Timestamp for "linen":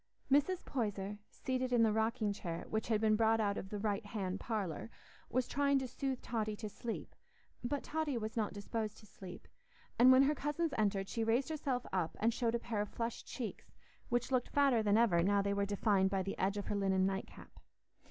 16.75-17.05